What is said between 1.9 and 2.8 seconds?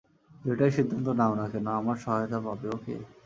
সহায়তা পাবে,